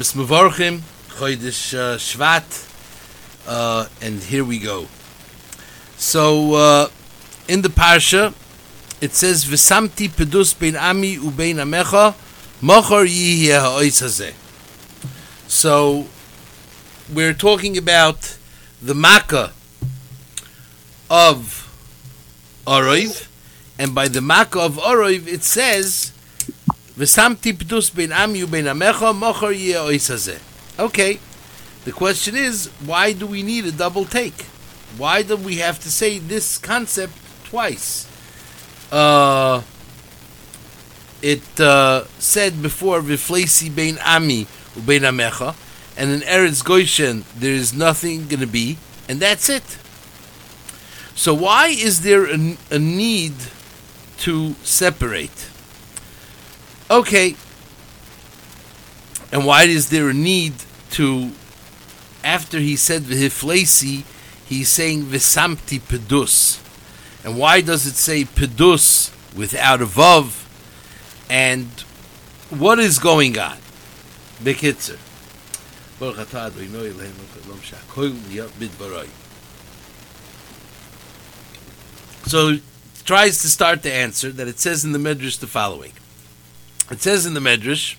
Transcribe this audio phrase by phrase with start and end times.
[0.00, 0.80] Shabbos Mevorchim,
[1.10, 2.68] Chodesh uh, Shvat,
[3.46, 4.86] uh, and here we go.
[5.98, 6.88] So, uh,
[7.48, 8.32] in the Parsha,
[9.02, 12.14] it says, V'samti pedus bein ami ubein amecha,
[12.62, 14.32] mochor yihye ha'ois hazeh.
[15.46, 16.06] So,
[17.12, 18.38] we're talking about
[18.80, 19.52] the Makkah
[21.10, 21.68] of
[22.66, 23.28] Oroiv,
[23.78, 26.12] and by the Makkah of Oroiv, it says,
[30.78, 31.18] Okay,
[31.86, 34.42] the question is, why do we need a double take?
[34.98, 38.06] Why do we have to say this concept twice?
[38.92, 39.62] Uh,
[41.22, 44.44] it uh, said before, Viflesi bein ami
[44.74, 45.54] ubein amecha,
[45.96, 48.76] and in Eretz Goshen there is nothing going to be,
[49.08, 49.78] and that's it.
[51.14, 53.36] So why is there a, a need
[54.18, 55.49] to separate?
[56.90, 57.36] Okay,
[59.30, 60.54] and why is there a need
[60.90, 61.30] to,
[62.24, 64.02] after he said v'hiflesi,
[64.44, 66.58] he's saying v'samti pedus.
[67.24, 70.46] And why does it say pedus without a vav?
[71.30, 71.68] And
[72.50, 73.58] what is going on?
[74.42, 74.98] Bekitzer.
[82.26, 82.58] So
[83.04, 85.92] tries to start the answer that it says in the Medrash the following.
[86.90, 87.94] It says in the Medrash,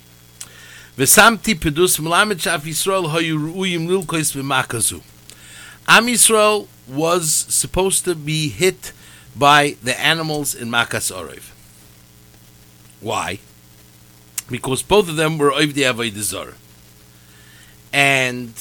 [0.97, 5.01] V'samti pedus melamed shaf Yisrael hayu ru'uyim lilkois v'makazu.
[5.87, 8.91] Am Yisrael was supposed to be hit
[9.33, 11.51] by the animals in Makas Orev.
[12.99, 13.39] Why?
[14.49, 16.53] Because both of them were Oivdi Avodah
[17.93, 18.53] And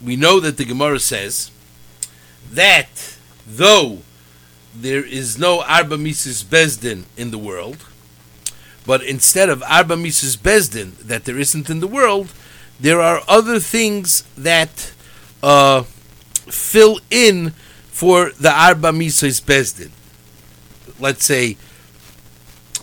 [0.00, 1.50] we know that the Gemara says
[2.52, 4.02] that though
[4.74, 7.84] there is no Arba Mises Bezdin in the world,
[8.86, 12.32] but instead of Arba Mises Bezdin that there isn't in the world,
[12.80, 14.92] there are other things that
[15.42, 17.50] uh, fill in
[17.90, 19.90] for the Arba Mises Bezdin.
[20.98, 21.56] Let's say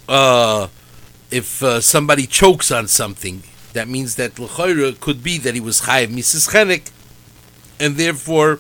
[0.08, 0.68] uh,
[1.32, 3.44] if uh, somebody chokes on something,
[3.74, 6.92] that means that L'choira could be that he was Chayiv Mises Chenek,
[7.80, 8.60] and therefore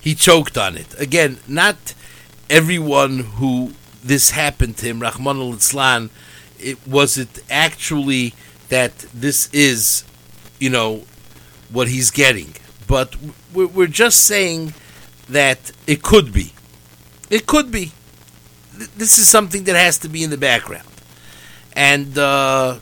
[0.00, 0.98] he choked on it.
[0.98, 1.94] Again, not
[2.48, 3.72] everyone who
[4.02, 6.10] this happened to him, Rahman al Islan,
[6.58, 8.34] it was it actually
[8.68, 10.04] that this is,
[10.58, 11.04] you know,
[11.70, 12.54] what he's getting.
[12.86, 13.16] But
[13.52, 14.74] we're just saying
[15.28, 16.52] that it could be.
[17.30, 17.92] It could be.
[18.72, 20.88] This is something that has to be in the background.
[21.74, 22.78] And, uh,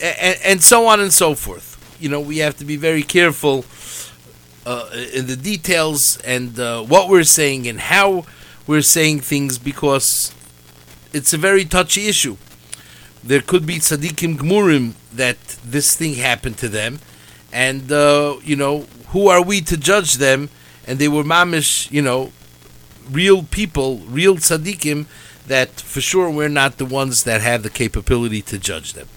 [0.00, 1.72] and, and so on and so forth.
[2.00, 3.64] You know, we have to be very careful
[4.66, 8.26] uh, in the details and uh, what we're saying and how
[8.66, 10.34] we're saying things because
[11.12, 12.36] it's a very touchy issue.
[13.22, 17.00] There could be tzaddikim gmurim that this thing happened to them,
[17.52, 20.50] and uh, you know who are we to judge them?
[20.86, 22.32] And they were mamish, you know,
[23.10, 25.06] real people, real tzaddikim
[25.46, 29.08] that for sure we're not the ones that have the capability to judge them.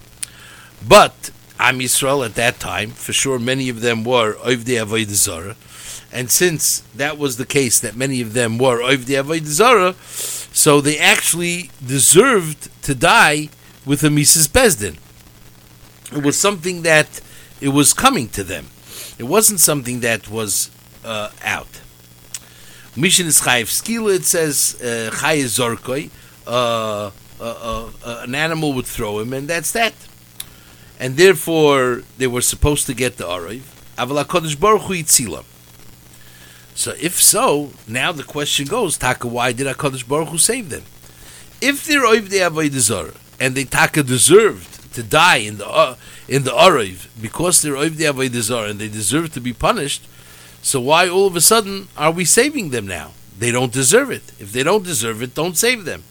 [0.88, 5.56] But Am Yisrael at that time, for sure, many of them were Oivdei Avodah Zarah,
[6.12, 10.82] and since that was the case, that many of them were Oivdei Avodah Zarah, so
[10.82, 13.50] they actually deserved to die
[13.86, 14.98] with a Mises Bezdin.
[16.16, 17.22] It was something that
[17.62, 18.68] it was coming to them.
[19.20, 20.72] It wasn't something that was
[21.06, 21.82] uh, out.
[22.96, 26.10] Mishin is Chayiv Skila, it says Chayiv uh, Zorkoi,
[26.48, 29.94] uh, uh, uh, an animal would throw him, and that's that.
[31.00, 33.62] And therefore, they were supposed to get the Ariv.
[33.98, 35.44] Aval HaKadosh Baruch Hu.
[36.80, 40.84] So if so, now the question goes, Taka, why did HaKadosh Baruch Hu save them?
[41.60, 45.98] If they're Oivdei Avodah and they Taka deserved to die in the uh,
[46.30, 50.08] in the Ariv, because they're Oivdei Avodah and they deserve to be punished,
[50.62, 53.12] so why all of a sudden are we saving them now?
[53.38, 54.32] They don't deserve it.
[54.40, 56.06] If they don't deserve it, don't save them.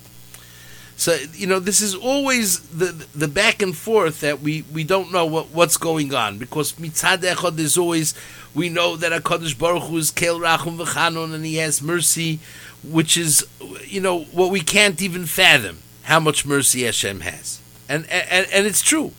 [0.98, 5.12] So you know this is always the the back and forth that we, we don't
[5.12, 8.14] know what, what's going on because mitzad echad is always
[8.52, 12.40] we know that Hakadosh Baruch Hu is kel rachum v'chanon and he has mercy,
[12.82, 13.46] which is
[13.86, 18.66] you know what we can't even fathom how much mercy Hashem has, and and, and
[18.66, 19.12] it's true.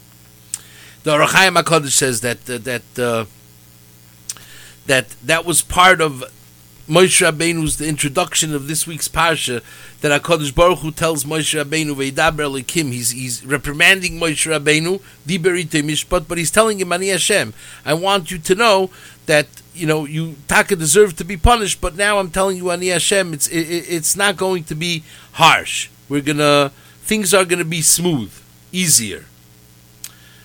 [1.03, 3.23] The Ohr HaChaim Hakadosh says that uh, that uh,
[4.87, 6.25] that that was part of
[6.89, 9.61] Moshe Rabbeinu's the introduction of this week's parsha
[10.01, 12.91] that Hakadosh Baruch Hu tells Moshe Rabbeinu veidaber lekim.
[12.91, 17.53] He's he's reprimanding Moshe Rabbeinu diberite mishpat, but he's telling him Ani Hashem.
[17.85, 18.89] I want you to know
[19.27, 19.45] that
[19.75, 23.35] you know you taka deserve to be punished, but now I'm telling you Ani Hashem.
[23.35, 25.03] It's it, it's not going to be
[25.33, 25.89] harsh.
[26.09, 26.71] We're gonna
[27.03, 28.33] things are gonna be smooth,
[28.71, 29.25] easier.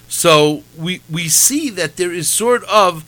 [0.09, 3.03] So we we see that there is sort of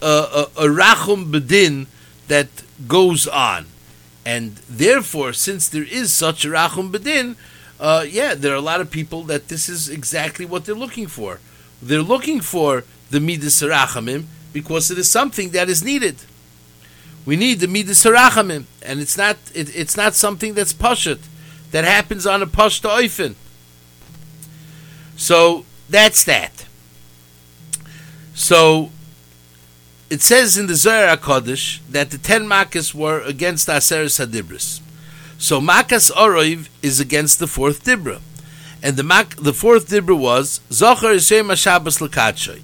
[0.00, 1.88] a, a, a rachum bedin
[2.28, 2.46] that
[2.86, 3.66] goes on,
[4.24, 7.36] and therefore, since there is such a rachum bedin,
[7.80, 11.06] uh, yeah, there are a lot of people that this is exactly what they're looking
[11.06, 11.40] for.
[11.80, 16.16] They're looking for the midas rachamim because it is something that is needed.
[17.24, 21.20] We need the midas rachamim, and it's not it, it's not something that's pashut
[21.70, 23.34] that happens on a pashta oifen.
[25.16, 26.66] So that's that.
[28.34, 28.90] So
[30.10, 34.80] it says in the Zohar Kodesh that the ten makas were against Aseres Hadibris.
[35.38, 38.20] So makas Oroiv is against the fourth dibra,
[38.82, 42.62] and the mak the fourth dibra was Zocher Yishem Shabbos Lakatshay.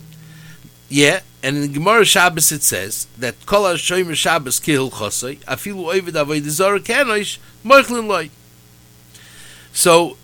[0.88, 6.14] Yeah, and in Gemara Shabbos it says that Kol Hashem Shabbos Kihil Chosay Afilu Ovid
[6.14, 8.30] Avodah Zara Kenosh Moichlin Loy.
[9.72, 10.16] So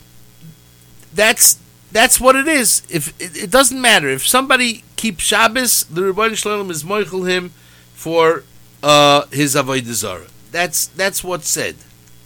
[1.13, 1.59] that's
[1.93, 2.83] that's what it is.
[2.89, 7.51] If it, it, doesn't matter if somebody keeps Shabbos, the Rebbeinu Shalom is moichel him
[7.95, 8.45] for
[8.83, 10.27] uh, his avodah zara.
[10.53, 11.77] That's that's what's said,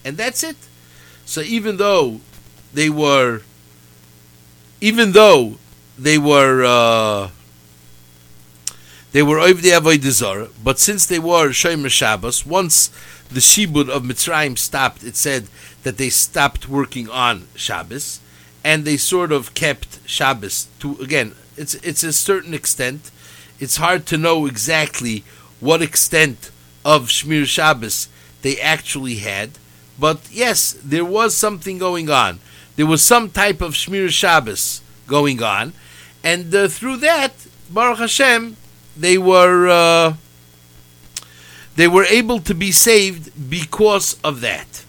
[0.05, 0.57] and that's it.
[1.25, 2.21] So even though
[2.73, 3.43] they were,
[4.81, 5.57] even though
[5.99, 7.31] they were, uh,
[9.13, 12.89] they were over the avodah zara, but since they were shomer Shabbos, once
[13.29, 15.49] the shibud of Mitzrayim stopped, it said
[15.83, 18.21] that they stopped working on Shabbos
[18.65, 21.35] and they sort of kept Shabbos to again.
[21.57, 23.11] It's it's a certain extent.
[23.61, 25.23] It's hard to know exactly
[25.61, 26.51] what extent
[26.85, 28.09] of Shmir Shabbos
[28.43, 29.51] they actually had,
[29.99, 32.41] but yes, there was something going on.
[32.77, 35.75] There was some type of Shmir Shabbos going on,
[36.25, 37.33] and uh, through that,
[37.71, 38.57] Baruch Hashem,
[38.97, 40.15] they were uh,
[41.77, 44.85] they were able to be saved because of that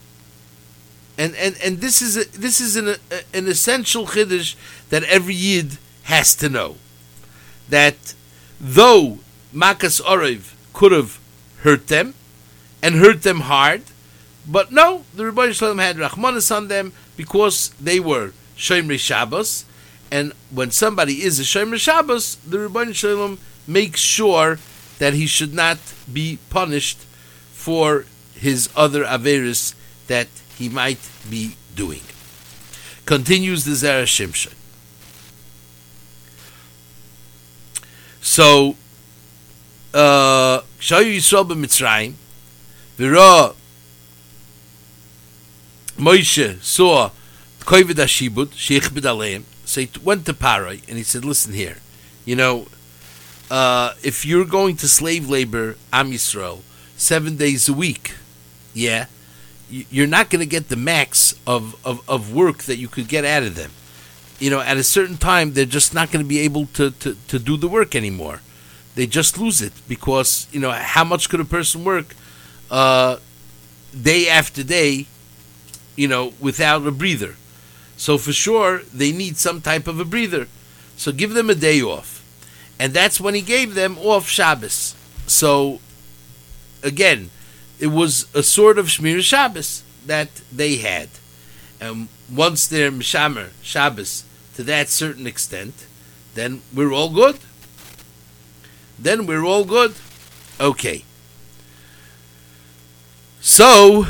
[1.17, 2.97] and and and this is a, this is an a,
[3.33, 4.55] an essential chiddush
[4.89, 6.75] that every yid has to know.
[7.69, 8.13] That
[8.59, 9.19] though
[9.53, 11.19] makas orev could have
[11.61, 12.13] hurt them
[12.81, 13.83] and hurt them hard,
[14.47, 19.65] but no, the Rebbe Shalom had rachmanis on them because they were shomer Shabbos,
[20.11, 24.59] and when somebody is a shomer Shabbos, the Rebbe Shalom makes sure
[24.99, 25.77] that he should not
[26.11, 26.99] be punished
[27.51, 29.73] for his other averis
[30.07, 30.27] that
[30.57, 30.99] he might
[31.29, 32.01] be doing.
[33.05, 34.53] Continues the Zera Shimshon.
[38.21, 38.75] So,
[39.93, 42.13] uh, Shayu Yisrael b'Mitzrayim,
[42.97, 43.55] V'ra
[45.97, 47.11] Moshe saw
[47.61, 51.77] Kovid HaShibud, Sheichbid Aleim, so he went to Parai, and he said, listen here,
[52.25, 52.67] you know,
[53.49, 56.61] uh, if you're going to slave labor Am Yisrael
[56.97, 58.15] seven days a week,
[58.73, 59.05] yeah,
[59.69, 63.25] you're not going to get the max of, of, of work that you could get
[63.25, 63.71] out of them.
[64.39, 67.15] You know, at a certain time, they're just not going to be able to, to,
[67.27, 68.41] to do the work anymore.
[68.95, 72.15] They just lose it because, you know, how much could a person work
[72.69, 73.17] uh,
[73.99, 75.07] day after day,
[75.95, 77.35] you know, without a breather?
[77.97, 80.47] So for sure, they need some type of a breather.
[80.97, 82.21] So give them a day off.
[82.79, 84.95] And that's when he gave them off Shabbos.
[85.27, 85.79] So,
[86.83, 87.29] again,
[87.79, 91.09] it was a sort of Shmir Shabbos that they had.
[91.79, 94.23] And once they're Mishamer Shabbos
[94.55, 95.85] to that certain extent,
[96.33, 97.37] then we're all good.
[98.97, 99.93] Then we're all good.
[100.59, 101.03] Okay.
[103.41, 104.05] So,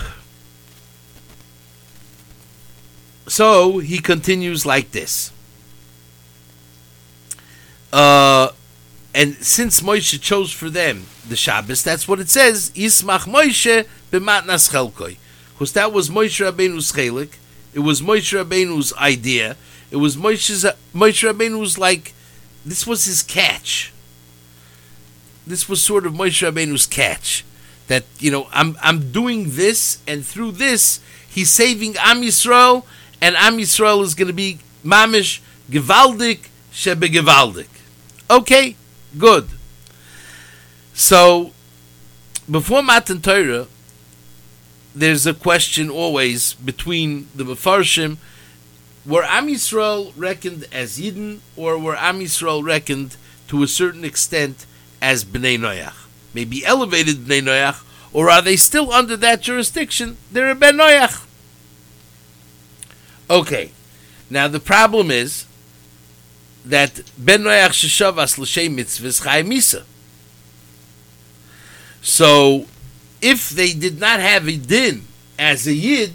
[3.28, 5.32] so he continues like this.
[7.92, 8.50] Uh,
[9.15, 12.69] and since Moshe chose for them the Shabbos, that's what it says.
[12.72, 15.15] Yismach Moshe b'matnas chelkoi.
[15.53, 17.38] Because that was Moshe Rabbeinu's chelik.
[17.74, 19.55] It was Moshe Rabbeinu's idea.
[19.89, 22.13] It was Moshe's, Moshe Rabbeinu's like,
[22.65, 23.93] this was his catch.
[25.48, 27.45] This was sort of Moshe Rabbeinu's catch.
[27.88, 32.84] That, you know, I'm, I'm doing this, and through this, he's saving Am Yisrael,
[33.22, 35.39] and Am Yisrael is going to be mamish
[35.72, 37.67] gewaldik shebe gewaldik.
[38.29, 38.75] Okay,
[39.17, 39.50] Good.
[40.93, 41.51] So,
[42.50, 43.67] before Matan Torah,
[44.93, 48.17] there's a question always between the Mefarshim,
[49.05, 53.17] were Am Yisrael reckoned as Yidden, or were Am Yisrael reckoned
[53.48, 54.65] to a certain extent
[55.01, 56.07] as Bnei Noach?
[56.34, 60.17] Maybe elevated Bnei Noach, or are they still under that jurisdiction?
[60.31, 61.25] They're a Ben Noach.
[63.29, 63.72] Okay,
[64.29, 65.45] now the problem is
[66.65, 69.84] that ben noach sheshavas l'shem mitzvahs chay misa.
[72.01, 72.65] So,
[73.22, 75.03] if they did not have a din
[75.39, 76.13] as a yid,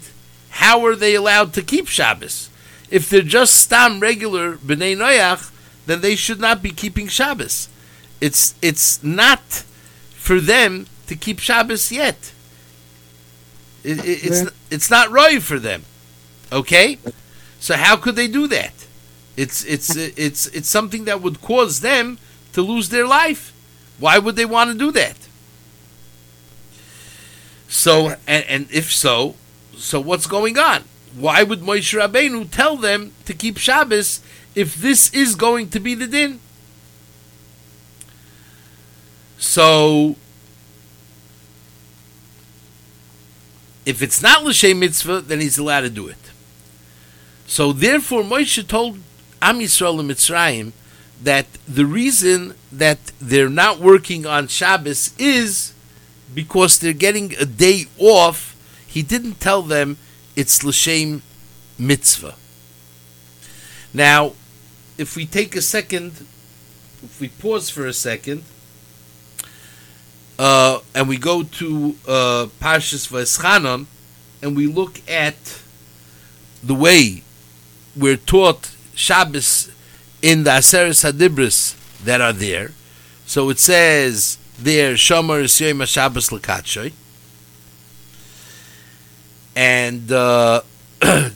[0.50, 2.48] how are they allowed to keep Shabbos?
[2.90, 5.50] If they're just stam regular bnei noach,
[5.86, 7.68] then they should not be keeping Shabbos.
[8.20, 9.64] It's it's not
[10.12, 12.32] for them to keep Shabbos yet.
[13.82, 15.84] It, it, it's it's not right for them.
[16.52, 16.98] Okay,
[17.58, 18.79] so how could they do that?
[19.36, 22.18] It's it's it's it's something that would cause them
[22.52, 23.52] to lose their life.
[23.98, 25.16] Why would they want to do that?
[27.68, 29.36] So and, and if so,
[29.76, 30.84] so what's going on?
[31.16, 34.20] Why would Moshe Rabbeinu tell them to keep Shabbos
[34.54, 36.40] if this is going to be the din?
[39.38, 40.16] So
[43.86, 46.30] if it's not l'shem mitzvah, then he's allowed to do it.
[47.46, 48.98] So therefore, Moshe told
[49.42, 50.72] Am Yisrael and Mitzrayim
[51.22, 55.74] that the reason that they're not working on Shabbos is
[56.34, 58.56] because they're getting a day off.
[58.86, 59.98] He didn't tell them
[60.36, 61.22] it's l'shem
[61.78, 62.34] mitzvah.
[63.92, 64.32] Now,
[64.96, 66.12] if we take a second,
[67.02, 68.44] if we pause for a second,
[70.38, 73.86] uh, and we go to uh, Parshas V'eschanon,
[74.42, 75.60] and we look at
[76.62, 77.22] the way
[77.96, 79.70] we're taught Shabbos
[80.20, 82.72] in the Aseres Hadibris that are there.
[83.24, 86.92] So it says there, Shomer Yisrael Shabbos L'katshoy.
[89.56, 90.60] And uh,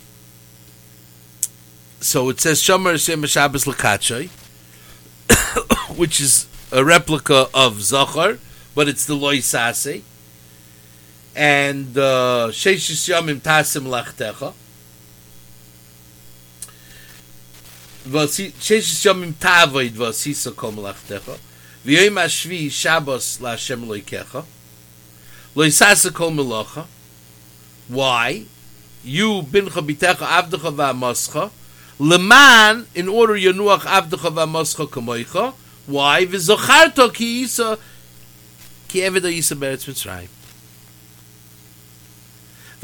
[2.01, 4.29] so it says Shomer Yisrael Shabbos L'katshoy,
[5.97, 8.39] which is a replica of Zachar,
[8.75, 10.03] but it's the Loy Sase.
[11.35, 14.53] And uh, Sheshis Yomim Tasim Lachtecha.
[18.05, 21.39] was sie sie sich im tavoid was sie so kom lachtech er.
[21.85, 24.45] wie ihr shvi wie shabos la shemloi kecha
[25.55, 26.87] loi sas kommen lacha.
[27.89, 28.47] Why?
[29.05, 31.51] You bin khabitach avdach va mascha
[31.99, 35.55] le man in order you know avdach va mascha kemoi kha
[35.87, 36.25] why?
[36.25, 37.61] Ve zochar to ki is
[38.89, 40.29] ki evdo is a better to try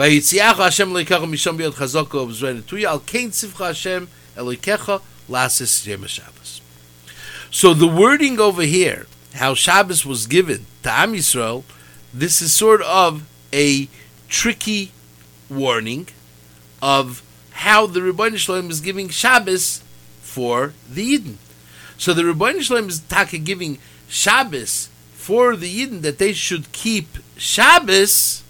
[0.00, 4.05] ויציאח השם לקח משום ביד חזוק ובזרן תוי אל קיין צפחה השם
[4.39, 4.93] אלוהיכך
[5.30, 6.60] lasis Yom Shabbos.
[7.50, 11.64] So the wording over here, how Shabbos was given to Am Yisrael,
[12.12, 13.88] this is sort of a
[14.28, 14.92] tricky
[15.49, 16.08] warning
[16.82, 17.22] of
[17.52, 19.82] how the Rebbeinu Shalom is giving Shabbos
[20.20, 21.34] for the Yidden.
[21.99, 27.18] So the Rebbeinu Shalom is taka giving Shabbos for the Yidden that they should keep
[27.37, 28.42] Shabbos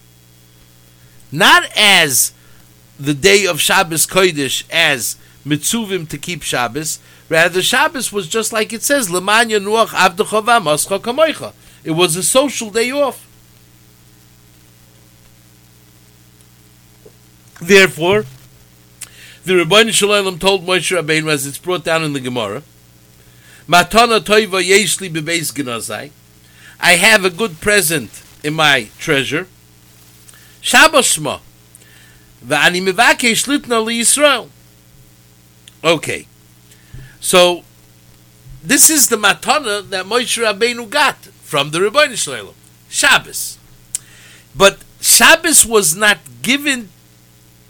[1.32, 2.32] not as
[2.98, 6.98] the day of Shabbos Kodesh as mitzuvim to keep Shabbos.
[7.28, 11.52] Rather, Shabbos was just like it says, Leman Yanuach Avdecha V'Amascha Kamoicha.
[11.84, 13.26] It was a social day off.
[17.60, 18.24] Therefore,
[19.44, 22.62] the Rebbeinu Shalom told Moshe Rabbeinu, as it's brought down in the Gemara,
[23.68, 26.10] Matana Toiva Yeshli Bebeis Genazai.
[26.80, 29.46] I have a good present in my treasure.
[30.60, 31.40] Shabbos Shma.
[32.44, 34.48] V'ani mevakesh litna li Yisrael.
[35.82, 36.26] Okay,
[37.20, 37.62] so
[38.62, 42.54] this is the matana that Moshe Rabbeinu got from the Rebbeinu Shalom,
[42.90, 43.56] Shabbos.
[44.54, 46.90] But Shabbos was not given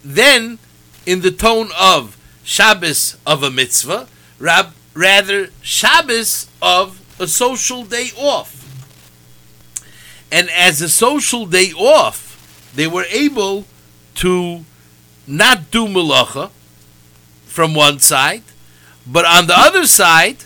[0.04, 0.58] then
[1.06, 4.08] in the tone of Shabbos of a mitzvah,
[4.40, 8.56] rather Shabbos of a social day off.
[10.32, 13.66] And as a social day off, they were able
[14.16, 14.64] to
[15.28, 16.50] not do malacha,
[17.50, 18.45] from one side,
[19.04, 20.37] but on the other side,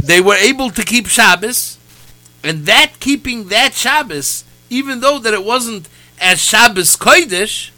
[0.00, 1.78] they were able to keep Shabbos,
[2.44, 5.88] and that keeping that Shabbos, even though that it wasn't
[6.20, 7.70] as Shabbos Kodesh,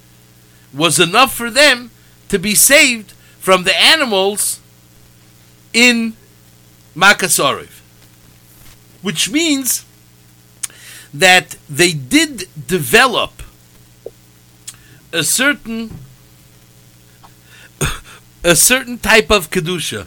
[0.75, 1.91] was enough for them
[2.29, 4.61] to be saved from the animals
[5.73, 6.13] in
[6.95, 7.81] Makasoriv.
[9.01, 9.87] Which means
[11.15, 13.43] that they did develop
[15.13, 15.99] a certain
[18.47, 20.07] a certain type of kedusha.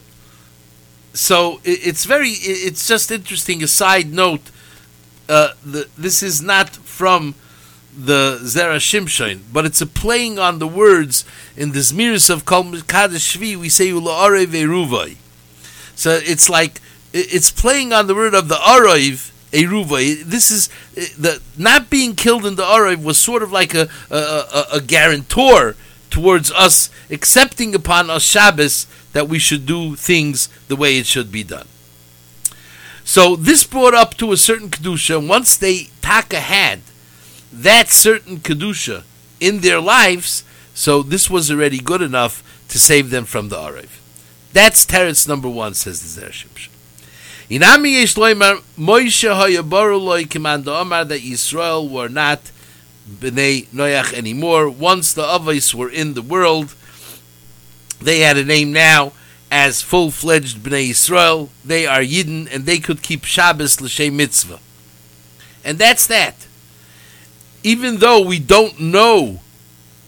[1.13, 3.61] So it's very, it's just interesting.
[3.61, 4.49] A side note:
[5.27, 7.35] uh, the, this is not from
[7.97, 11.25] the Zera Shimshon, but it's a playing on the words
[11.57, 13.57] in the Zmiris of Kol Shvi.
[13.57, 15.17] We say Ulaare Veruvai.
[15.95, 16.79] So it's like
[17.11, 20.23] it's playing on the word of the Araiv Eruvai.
[20.23, 20.69] This is
[21.17, 24.81] the not being killed in the Araiv was sort of like a a, a, a
[24.81, 25.75] guarantor
[26.09, 31.31] towards us accepting upon us Shabbos that we should do things the way it should
[31.31, 31.67] be done.
[33.03, 35.25] So this brought up to a certain kedusha.
[35.25, 36.81] Once they taka had
[37.51, 39.03] that certain kedusha
[39.39, 43.89] in their lives, so this was already good enough to save them from the Arev.
[44.53, 46.69] That's teretz number one, says the Zer Shimshon.
[47.49, 52.51] Inami yesh loimar, Moshe hayabaru loy kimanda omar that Israel were not
[53.09, 54.69] b'nei Noach anymore.
[54.69, 56.75] Once the Avos were in the world,
[58.01, 59.13] they had a name now
[59.51, 61.49] as full-fledged b'nei Israel.
[61.65, 64.59] They are Yidden, and they could keep Shabbos l'shem mitzvah.
[65.65, 66.47] And that's that.
[67.63, 69.41] Even though we don't know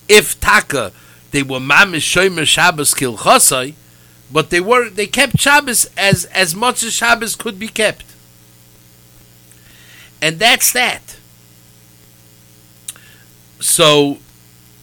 [0.07, 0.91] if Taka,
[1.31, 3.73] they were mamish shomer Shabbos kilchosai,
[4.31, 8.05] but they were they kept Shabbos as as much as Shabbos could be kept,
[10.21, 11.17] and that's that.
[13.61, 14.17] So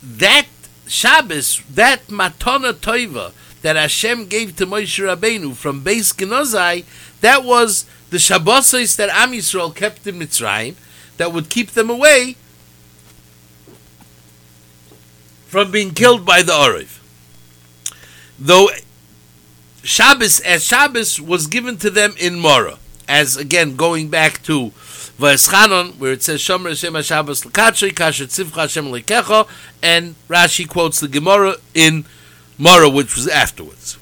[0.02, 0.46] that
[0.86, 6.84] Shabbos, that matana toiva that Hashem gave to Moshe Rabbeinu from Beis Genozai,
[7.20, 10.76] that was the Shabbosos that Am Yisrael kept in Mitzrayim,
[11.16, 12.36] that would keep them away
[15.48, 17.00] from being killed by the Oriv.
[18.38, 18.68] Though
[19.82, 24.72] Shabbos, as Shabbos was given to them in Mora, as again going back to
[25.18, 29.48] Vayeschanon, where it says Shomer Hashem HaShabbos L'katshri, Kasher Tzivcha Hashem L'kecha,
[29.82, 32.04] and Rashi quotes the Gemara in
[32.56, 33.98] Mora, which was afterwards.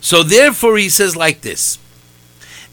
[0.00, 1.78] So therefore he says like this.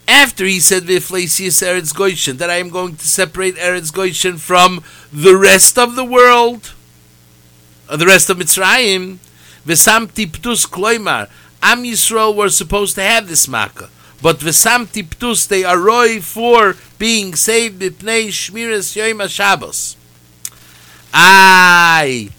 [0.06, 4.84] After he said Viflasius Eretz Goshen, that I am going to separate Eretz Goshen from
[5.12, 6.74] the rest of the world,
[7.90, 9.18] or the rest of Mitzrayim,
[9.66, 11.28] V'samti ptus kloimar.
[11.60, 13.90] Am Yisrael were supposed to have this makkah.
[14.22, 19.96] But v'samti ptus, they are roy for being saved b'pnei shmiras yoim HaShabbos.
[21.12, 22.30] Aye.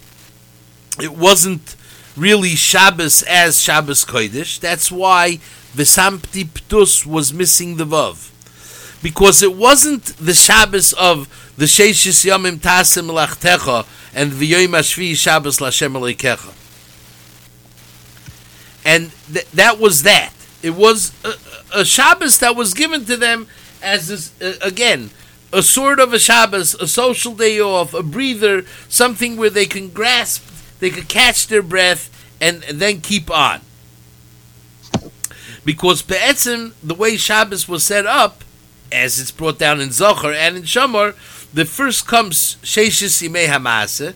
[1.02, 1.76] It wasn't
[2.16, 4.60] really Shabbos as Shabbos Kodesh.
[4.60, 5.40] That's why
[5.76, 8.32] v'samti ptus was missing the vav.
[9.04, 15.60] Because it wasn't the Shabbos of the Sheishis Yomim Tasim Lachtecha and V'yoim Ashvi Shabbos
[15.60, 16.54] Lashem Aleikecha
[18.88, 20.32] and th- that was that.
[20.64, 21.34] It was a,
[21.74, 23.48] a Shabbos that was given to them
[23.82, 25.12] as this, uh, again
[25.54, 29.90] a sort of a Shabbos, a social day off, a breather, something where they can
[29.90, 30.46] grasp,
[30.80, 32.10] they can catch their breath,
[32.42, 33.62] and, and then keep on.
[35.64, 38.44] Because Be'etzim, the way Shabbos was set up,
[38.92, 41.16] as it's brought down in Zohar and in Shamar,
[41.54, 44.14] the first comes Sheishis Yimei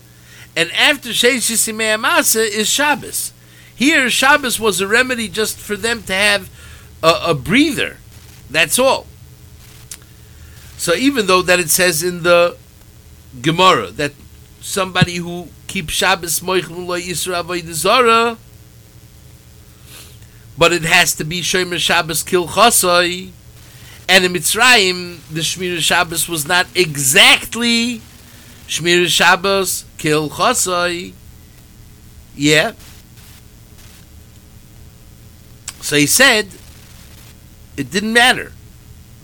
[0.56, 3.34] and after Sheishis Yimei is Shabbos.
[3.74, 6.50] Here, Shabbos was a remedy just for them to have
[7.04, 7.98] a, a breather.
[8.50, 9.08] That's all.
[10.78, 12.58] So even though that it says in the
[13.42, 14.14] Gemara that
[14.62, 18.38] somebody who keeps Shabbos moichel lo yisra zara,
[20.58, 22.48] but it has to be Shomer Shabbos kil
[24.10, 28.02] and in Mitzrayim the Shmir Shabbos was not exactly
[28.68, 30.32] Shmir Shabbos kil.
[32.36, 32.74] Yeah,
[35.82, 36.48] so he said
[37.78, 38.52] it didn't matter.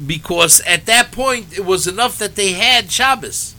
[0.05, 3.55] Because at that point it was enough that they had Shabbos.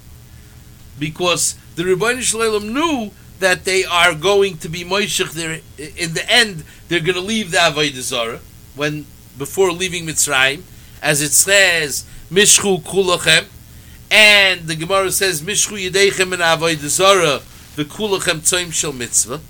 [0.99, 5.33] Because the Rebbeinu Shalom knew that they are going to be Moishech.
[5.33, 5.61] There.
[5.97, 8.41] In the end, they're going to leave the Avodah Zarah
[8.75, 10.63] when before leaving Mitzrayim,
[11.01, 13.47] as it says Mishchu Kulachem,
[14.11, 17.43] and the Gemara says Mishchu Yedechem and Avodah Zarah
[17.77, 19.41] the Kulachem Tzoim Shel Mitzvah,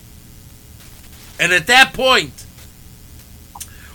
[1.41, 2.45] and at that point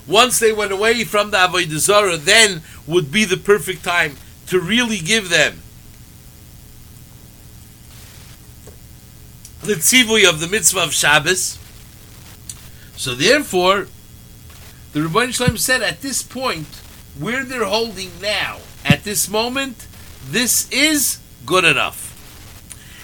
[0.08, 4.60] once they went away from the Avodah Zarah, then would be the perfect time to
[4.60, 5.62] really give them
[9.62, 11.58] the tzivui of the mitzvah of Shabbos.
[12.98, 13.88] So therefore,
[14.92, 16.68] the Rebbeinu Shalom said at this point,
[17.18, 19.88] where they're holding now, at this moment,
[20.26, 22.10] this is good enough.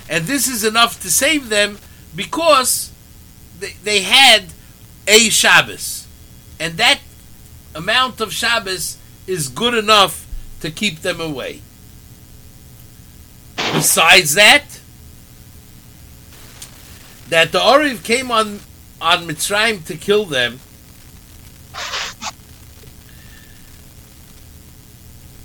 [0.10, 1.78] And this is enough to save them
[2.16, 2.92] because
[3.60, 4.46] they, they had
[5.08, 5.99] a Shabbos.
[6.60, 7.00] And that
[7.74, 10.28] amount of Shabbos is good enough
[10.62, 11.62] to keep them away.
[13.56, 14.80] Besides that,
[17.30, 18.60] that the Oriv came on
[19.02, 20.60] on Mitzrayim to kill them,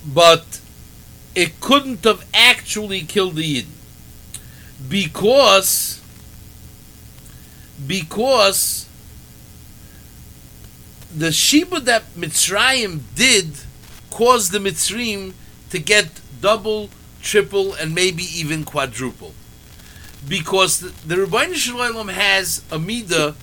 [0.05, 0.59] but
[1.35, 3.67] it couldn't have actually killed the Yid
[4.89, 6.01] because
[7.85, 8.87] because
[11.15, 13.51] the shiba that Mitzrayim did
[14.09, 15.33] caused the Mitzrayim
[15.69, 16.07] to get
[16.41, 16.89] double,
[17.21, 19.33] triple, and maybe even quadruple.
[20.27, 23.35] Because the, the Rebbeinu Shalom has a midah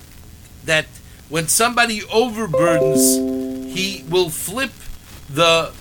[0.65, 0.85] that
[1.29, 4.71] when somebody overburdens, he will flip
[5.29, 5.73] the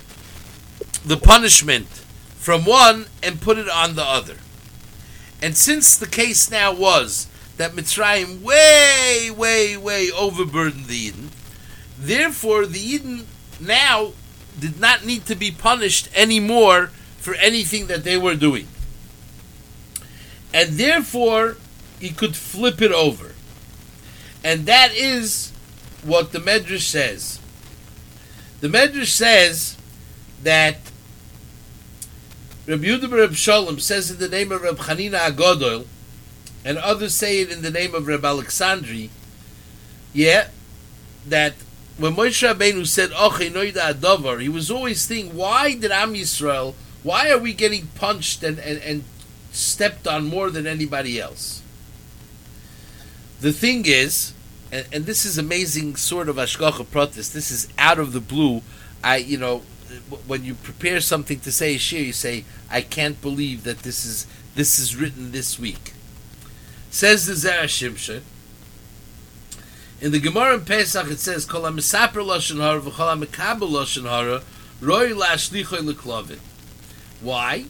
[1.05, 1.89] the punishment
[2.37, 4.37] from one and put it on the other.
[5.43, 7.27] And since the case now was
[7.57, 11.22] that Mitzrayim way, way, way overburdened the Yidden.
[12.03, 13.27] Therefore, the Yidden
[13.61, 14.13] now
[14.59, 16.89] did not need to be punished anymore
[17.19, 18.67] for anything that they were doing.
[20.53, 21.59] And therefore,
[22.01, 23.35] he could flip it over.
[24.43, 25.53] And that is
[26.03, 27.39] what the Medrash says.
[28.61, 29.77] The Medrash says
[30.43, 30.79] that
[32.67, 35.87] Rabbi Yehuda Reb Shalom says in the name of Reb Chanina Agodol,
[36.65, 39.11] and others say it in the name of Reb Alexandri,
[40.13, 40.49] yeah,
[41.29, 41.55] that
[41.99, 47.39] when Moshe Rabbeinu said Adovar, he was always thinking, why did Am Yisrael, why are
[47.39, 49.05] we getting punched and, and, and
[49.53, 51.63] stepped on more than anybody else?
[53.41, 54.33] The thing is,
[54.71, 58.63] and, and this is amazing sort of Hashgacha pratis, this is out of the blue.
[59.05, 59.63] I, you know,
[60.27, 64.05] when you prepare something to say a shir, you say, I can't believe that this
[64.05, 65.93] is this is written this week.
[66.91, 68.23] Says the Zera Shimshon,
[70.03, 74.43] in the Gemara in Pesach it says, "Kol hamisaper lashon hara v'kol hamikabel lashon hara
[74.81, 76.41] roi lashlichoy leklovin."
[77.21, 77.67] Why?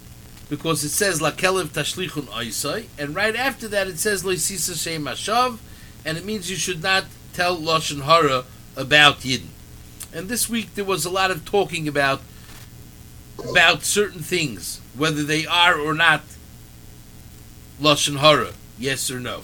[0.48, 5.58] Because it says lakelev tashlichun oisai, and right after that it says loisisa shem hashav,
[6.06, 8.44] and it means you should not tell lashon hara
[8.76, 9.48] about Yidden.
[10.14, 12.22] And this week there was a lot of talking about
[13.38, 16.22] about certain things, whether they are or not
[17.78, 19.42] lashon hara, yes or no.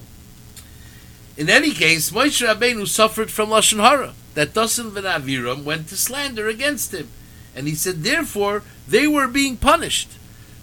[1.39, 4.13] In any case, Moshe Rabbeinu suffered from lashon hara.
[4.35, 7.09] That Dasan ben Aviram went to slander against him,
[7.55, 10.11] and he said, therefore, they were being punished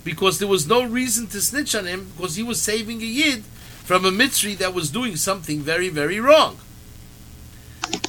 [0.04, 3.44] because there was no reason to snitch on him because he was saving a yid
[3.86, 6.58] from a mitzri that was doing something very, very wrong.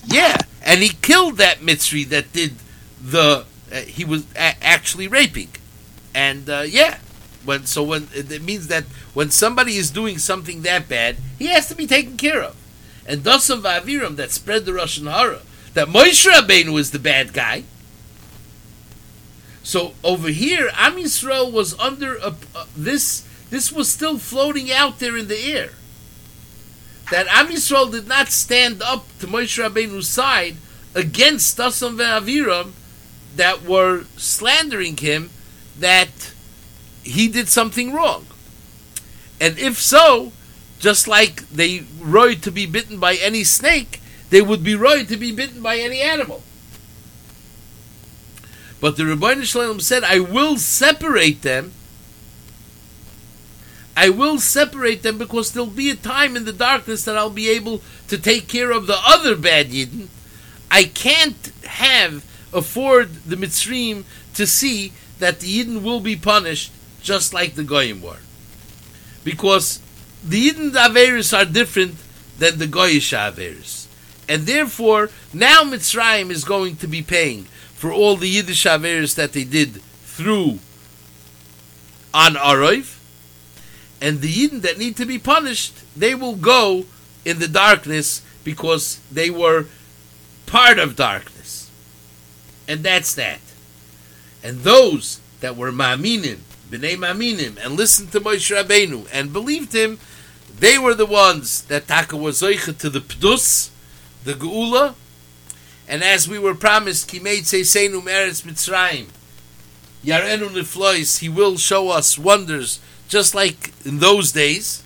[0.05, 2.55] Yeah, and he killed that mitzri that did
[3.01, 5.51] the uh, he was a- actually raping,
[6.15, 6.99] and uh, yeah,
[7.45, 11.69] when so when it means that when somebody is doing something that bad, he has
[11.69, 12.57] to be taken care of.
[13.07, 15.41] And Dasan V'Aviram that spread the lashon hara
[15.75, 17.65] that Moshe Rabbeinu was the bad guy.
[19.63, 23.25] So over here, Am Yisrael was under a, uh, this.
[23.51, 25.71] This was still floating out there in the air.
[27.11, 30.57] That Am Yisrael did not stand up to Moshe Rabbeinu's side
[30.95, 32.73] against Dasan V'Aviram
[33.37, 35.31] that were slandering him.
[35.79, 36.33] That
[37.03, 38.27] he did something wrong.
[39.41, 40.33] And if so,
[40.79, 45.17] just like they roy to be bitten by any snake, they would be roy to
[45.17, 46.43] be bitten by any animal.
[48.81, 51.73] But the Rebbeinu Shalom said, I will separate them.
[53.97, 57.49] I will separate them because there'll be a time in the darkness that I'll be
[57.49, 60.09] able to take care of the other bad Yidden.
[60.71, 67.33] I can't have afford the Mitzrim to see that the Yidden will be punished just
[67.33, 68.19] like the Goyim were.
[69.25, 69.81] Because
[70.27, 71.97] the Yidden Averis are different
[72.39, 73.87] than the Goyish Averis.
[74.29, 79.33] And therefore, now Mitzrayim is going to be paying for all the Yiddish Averis that
[79.33, 80.59] they did through
[82.13, 82.99] on Arov.
[84.01, 86.87] And the Yidden that need to be punished, they will go
[87.25, 89.67] in the darkness because they were
[90.47, 91.71] part of darkness.
[92.67, 93.41] And that's that.
[94.43, 96.39] And those that were Ma'aminim,
[96.71, 99.99] B'nai Ma'aminim, and listened to Moshe Rabbeinu and believed him,
[100.59, 103.71] they were the ones that Taka was Zoicha to the Pdus,
[104.25, 104.95] the Geula,
[105.89, 109.07] and as we were promised, Kimei Tzeisenu Meretz Mitzrayim,
[110.05, 114.83] Yarenu Niflois, he will show us wonders just like in those days.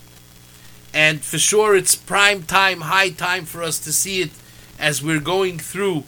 [0.92, 4.30] And for sure, it's prime time, high time for us to see it
[4.78, 6.04] as we're going through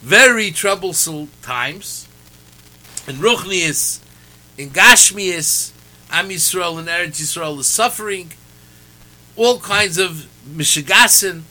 [0.00, 2.06] very troublesome times.
[3.06, 4.00] In Ruchnius,
[4.58, 5.72] in Gashmius,
[6.10, 8.32] Am Yisrael and Eretz Yisrael is suffering,
[9.38, 11.42] all kinds of Mishigasin,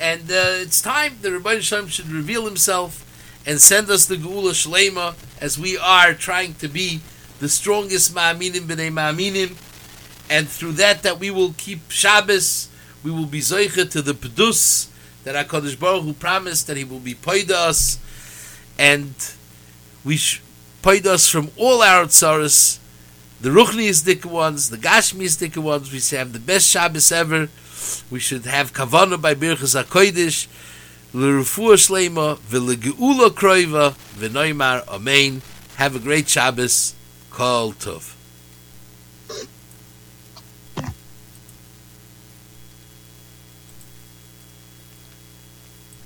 [0.00, 3.04] and uh, it's time the Rebbeinu Shalom should reveal himself
[3.44, 7.00] and send us the Geula Shlema as we are trying to be
[7.40, 9.56] the strongest Ma'aminim b'nei Ma'aminim,
[10.30, 12.68] and through that that we will keep Shabbos,
[13.02, 14.88] we will be Zoicha to the Pedus
[15.24, 17.98] that HaKadosh Baruch Hu promised that He will be paid us,
[18.78, 19.14] and
[20.04, 20.40] we sh-
[20.82, 22.78] paid us from all our tzaras,
[23.40, 27.48] the Ruchni Ruchniistic ones, the Gashmi Gashmiistic ones, we should have the best Shabbos ever,
[28.10, 30.48] we should have Kavanah by Birchas HaKodesh,
[31.12, 35.42] L'Refuah Shlema, V'Legeula Kroiva, V'Noimar, Amen.
[35.76, 36.94] Have a great Shabbos.
[37.30, 38.17] Kol Tov.